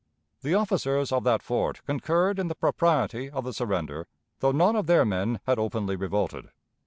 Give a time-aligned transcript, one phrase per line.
[0.41, 4.07] The officers of that fort concurred in the propriety of the surrender,
[4.39, 6.49] though none of their men had openly revolted.